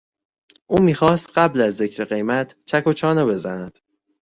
[0.67, 3.77] او میخواست قبل از ذکر قیمت چک و چانه بزند.